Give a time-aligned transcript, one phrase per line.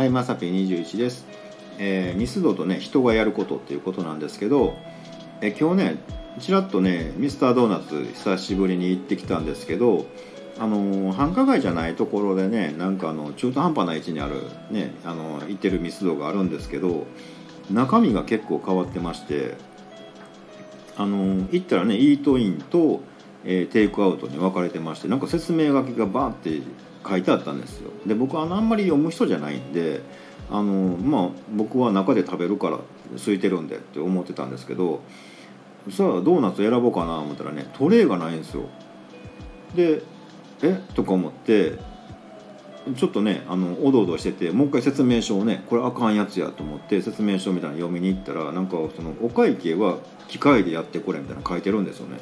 [0.00, 1.26] はいまさぴ21です、
[1.76, 4.78] えーミスドとね人がやることっていうことなんですけど、
[5.42, 5.98] えー今日ね
[6.38, 10.06] ちらっとねミスタードーナツ久しぶりに行ってきたんですけど
[10.58, 17.06] あのー繁華街じゃないところでねなんかあの中途半端な位置にあるねあの行ってるミスドがあるんですけど
[17.70, 19.54] 中身が結構変わってまして
[20.96, 23.02] あのー行ったらねイートインと、
[23.44, 26.60] えーテイクアウトに分かれてましてなんか説明書きがバーって
[27.08, 27.90] 書いてあったんですよ。
[28.06, 30.02] で僕はあんまり読む人じゃないんで
[30.50, 32.78] あのまあ僕は中で食べるから
[33.16, 35.00] 空いてるんでって思ってたんですけど
[35.90, 38.64] さあドーナツ選ぼうかな思ったらねトレーがないんですよ。
[39.74, 40.02] で
[40.62, 40.78] え？
[40.94, 41.78] とか思って
[42.96, 49.98] ちょっとねあのおどおどしててもう一回説明書をねこれあかんやつやと思って説明書みたいなの読みに行ったらなんかそのお会計は
[50.28, 52.18] 機械でやってこれみたいなの書いてるんですよね。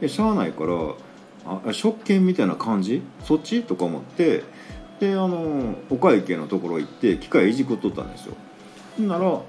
[0.00, 0.74] でしゃあないから
[1.46, 3.02] あ食券みたいな感じ？
[3.24, 3.62] そっち？
[3.62, 4.44] とか思って。
[5.00, 8.34] であのお会計のところ行って機械いじくっとったんですよ。
[8.98, 9.40] なら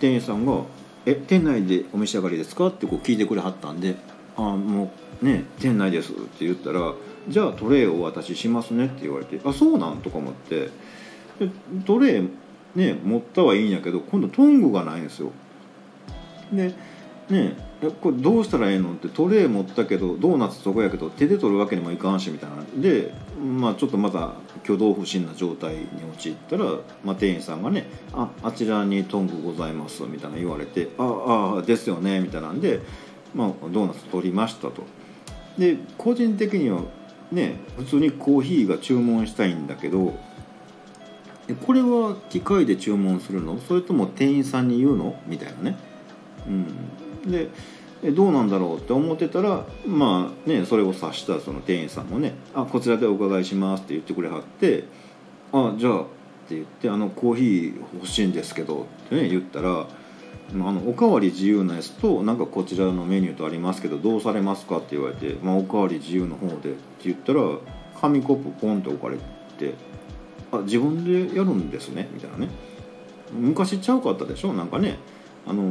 [0.00, 0.64] 店員さんが
[1.06, 3.96] 「え店内でお召し上がりですか?」ってこう聞いてくれはったんで
[4.36, 4.92] 「あも
[5.22, 6.92] うね店内です」って言ったら
[7.26, 10.68] 「じゃあトレイをお渡ししますね」って言われて「あそうなん?」とか思って。
[11.40, 11.48] で
[11.86, 12.28] トレイ
[12.74, 15.30] ね持ったはいいんやけど今度トングがないんですよ。
[16.52, 16.74] で
[17.30, 18.92] ねえこれどうしたらええの？
[18.92, 24.32] ってトレー持ったけどドーナツそこやけど手で取るわけにもいかんしみたいなでまあちょっとまた
[24.64, 25.80] 挙動不審な状態に
[26.14, 26.64] 陥ったら、
[27.04, 32.80] まあ、店員さんがね「ああちらにトングございます」みたいな言われて「ああですよね」みたいなんで、
[33.32, 34.82] まあ、ドーナツ取りましたと。
[35.56, 36.80] で個人的には
[37.30, 40.18] ね普通にコーヒーが注文したいんだけど
[41.64, 43.58] これは機械で注文するの？
[43.60, 45.14] それとも店員さんに言うの？
[45.26, 45.76] みたいなね。
[46.46, 46.66] うん、
[47.30, 47.48] で
[48.02, 54.84] えどうなんだろうって思ってたらまあねそれを察したその店員さんもね「あこちらでお伺いします」って言ってくれはって
[55.52, 56.04] 「あじゃあ」っ
[56.48, 59.86] て言って「あのコーヒー欲しいんですけど」ってね言ったら
[60.50, 66.68] 「あのおかわり自由なやつとなんかこちらのメニューとありますけどどうされますか?」って言われて「まあ、おかわり自由の方で」って
[67.04, 67.40] 言ったら
[68.00, 69.16] 紙コップポンと置かれ
[69.58, 69.74] て
[70.52, 72.48] 「あ自分でやるんですね」みたいなね
[73.38, 74.52] 昔ちゃうかったでしょ？
[74.52, 74.98] なんかね
[75.46, 75.66] あのー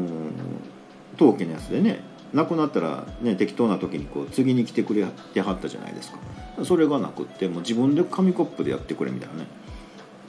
[1.17, 1.99] 陶器のやつでね
[2.33, 6.17] なくなったら、ね、適当な時にこう次に来てくれてはったじゃないですか。
[6.63, 9.47] それがなくってもう自分で紙コップでやってくれみたいなね。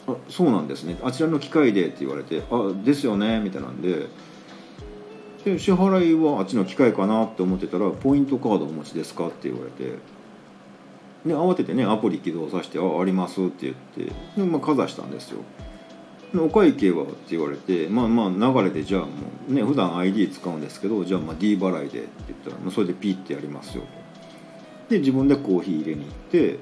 [0.07, 0.97] あそうなんですね。
[1.03, 3.41] あちらの機械でって言われてあですよね。
[3.41, 4.07] みたいなんで。
[5.45, 9.99] で支払いはあっちの機械かなって思ってたらポイントカードお持ちですかって言われて。
[11.27, 14.13] で慌ててねアプリ起動させて「ああります」って言って。
[14.41, 15.41] で、まあ、かざしたんですよ。
[16.37, 19.09] お会計はって言われてまあまあ流れでじゃあも
[19.49, 23.85] うね普段 ID 使うんですけどじゃあまあ D 払いでって言ったら、まあ、それでピッてやりますよ
[24.89, 26.59] で自分でコーヒー入れに行って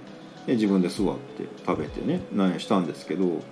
[0.47, 3.43] で自分で座って食べてね何やしたんですけど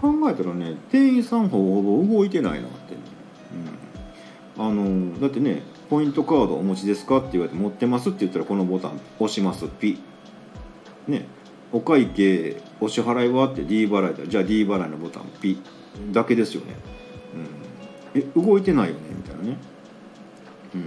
[0.00, 2.94] 考えたらね店員さんほぼほぼ動いてないなって、
[4.56, 9.68] うん、あのだってねポイントカードお持ちですかって言われて持ってますって言ったらこのボタン押します。
[9.68, 9.98] ピ
[11.08, 11.10] ッ。
[11.10, 11.26] ね。
[11.72, 13.48] お会計お支払いは？
[13.48, 14.26] って D 払いだ。
[14.26, 15.58] じゃあ D 払いのボタンピッ。
[16.12, 16.74] だけですよね、
[18.14, 19.00] うん、え動いてないよね？
[19.16, 19.58] みたいなね、
[20.74, 20.78] う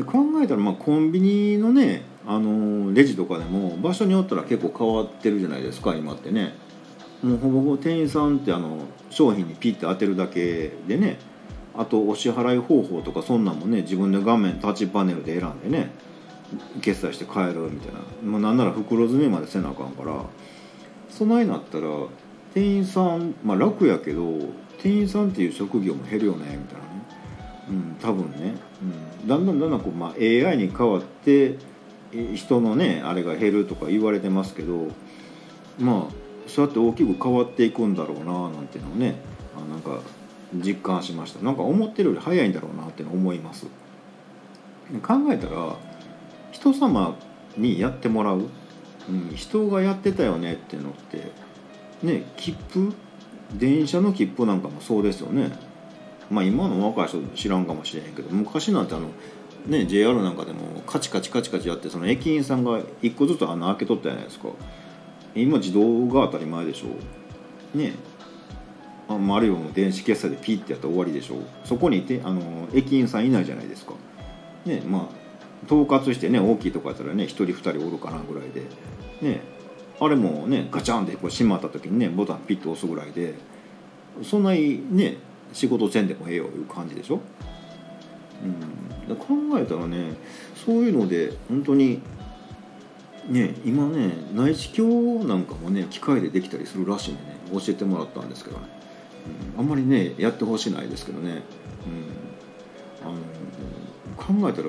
[0.00, 6.54] ん、で考えたらまあコンビニのねあのレジとかでも場所によったら結構変わってるじゃないですか今ってね。
[7.22, 8.78] もうほぼほぼ店員さんってあの
[9.10, 11.18] 商品にピッて当てるだけでね。
[11.76, 15.90] あとお支払い方法とかそんなんもね自分で画面タッチパネルで選んでね
[16.80, 20.24] 決済して帰るみたいな、まあ、なんなら袋詰めまでせなあかんから。
[21.18, 21.88] そないなったら
[22.54, 24.38] 店員さんまあ楽やけど
[24.80, 26.98] 店員さんっていう職業も減るよねみたいなね。
[27.70, 28.54] うん多分ね、
[29.20, 31.56] うん、だんだんだんだんこう、まあ、AI に変わって
[32.36, 34.92] 人のねあれが減るとか言われてますけど
[35.80, 36.12] まあ
[36.46, 39.16] そうやって大きく変わっていくんだろうななんていうのをね
[39.56, 40.00] あなんか
[40.54, 41.44] 実感しました。
[41.44, 43.66] なんか思ってるより早いんだろうなっての思います。
[45.02, 45.74] 考えたら
[46.52, 47.16] 人様
[47.56, 48.48] にやってもらう、
[49.08, 51.30] うん、人がやってたよねっていうのって
[52.02, 52.92] ね切符？
[53.54, 55.50] 電車の切符なんかもそうですよね。
[56.30, 59.08] まあ今の若い人知らんかもしれへんけど昔なんてあの
[59.66, 64.48] ね JR なんかでもカチカチカチカチやってその駅員さんが一個ずつ穴開けとったじゃないですか。
[65.34, 66.88] 今自動が当たり前でしょ。
[67.74, 67.94] うね。
[69.08, 71.36] あまああるいはも電子決済でピッてやったら終わりでしょ。
[71.36, 73.94] うそこにいてあの駅員さんいないじゃないですか。
[74.66, 75.17] ねまあ
[75.66, 78.62] 統括してね大きいとこやったらね1人2人おるかなぐらいで。
[79.20, 79.58] ね
[80.00, 83.34] あれもねガチャンってこう閉まった時にねボタンピッと押すぐらいで
[84.22, 85.16] そんなにね
[85.52, 87.20] 仕事せんでもええよいう感じでしょ、
[89.08, 90.14] うん、考えたらね
[90.54, 92.00] そういうので本当に
[93.28, 98.66] ね今ね内視鏡なんかもね機械でできたりするらしいんでね教えてもらったんですけどね、
[99.56, 101.42] うん、あんまりねやってほしないですけどね、
[103.02, 103.12] うん、あ
[104.36, 104.68] の考えたら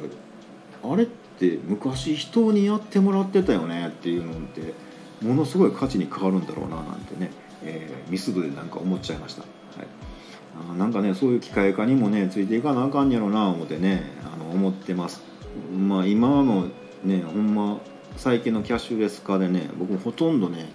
[0.83, 4.73] あれって昔人にやってもらってたよねっていうのって
[5.21, 7.31] ものすごい価値に変わるんだろうななんてね、
[7.63, 9.87] えー、ミスドでなんか思っちゃいました、はい、
[10.71, 14.03] あなんかねそういう機械化にもねついていかなあかんやろうな思ってね
[14.33, 15.21] あの思ってます。
[15.75, 16.67] まあ今の
[17.03, 17.79] ねほんま
[18.17, 20.69] 最近のキャッシュレス化でね僕ほとんどね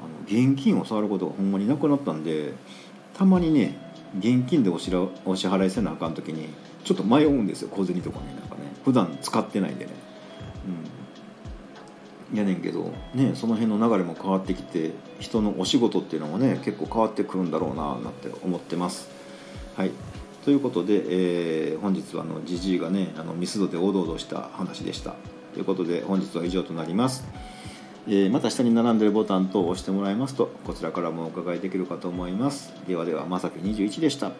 [0.00, 2.52] あの現金を触ることがほんまになくなったんで
[3.14, 3.78] たまにね
[4.18, 6.48] 現金でおしらお支払いせなあかん時に
[6.84, 8.71] ちょっと迷うんですよ小銭とかねなんかね。
[8.84, 9.92] 普段使ってないんでね。
[12.32, 12.38] うん。
[12.38, 19.10] やねんけどねその辺の流れも変わってきて人のお仕事っていうのもね結構変わってくるんだろうななんて思ってます。
[19.76, 19.90] はい。
[20.44, 25.14] ということで、えー、本日はあのジジイがねあのミスドでおどおどした話でした。
[25.54, 27.24] ということで本日は以上となります、
[28.08, 32.72] え、また下に並んでるボタンと押してもらいますとこちらからもお伺いできるかと思います。
[32.88, 34.32] ではではまさぴ21でした。